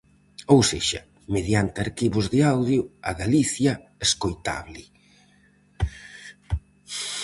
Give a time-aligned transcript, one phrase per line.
[0.53, 1.01] Ou sexa,
[1.35, 3.73] mediante arquivos de audio: a Galicia
[4.05, 4.83] escoitable.